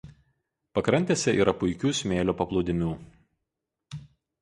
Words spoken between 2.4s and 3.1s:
paplūdimių.